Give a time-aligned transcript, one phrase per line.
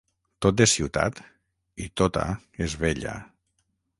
[0.45, 1.21] Tot és ciutat
[1.85, 2.25] i tota
[2.69, 3.15] és vella.